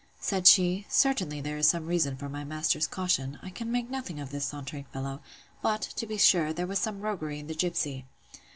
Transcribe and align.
Said 0.19 0.47
she, 0.47 0.87
Certainly 0.89 1.41
there 1.41 1.59
is 1.59 1.67
some 1.69 1.85
reason 1.85 2.17
for 2.17 2.27
my 2.27 2.43
master's 2.43 2.87
caution: 2.87 3.37
I 3.43 3.51
can 3.51 3.71
make 3.71 3.87
nothing 3.91 4.19
of 4.19 4.31
this 4.31 4.45
sauntering 4.45 4.85
fellow; 4.85 5.21
but, 5.61 5.81
to 5.95 6.07
be 6.07 6.17
sure, 6.17 6.51
there 6.51 6.65
was 6.65 6.79
some 6.79 7.01
roguery 7.01 7.37
in 7.37 7.45
the 7.45 7.53
gipsy. 7.53 8.05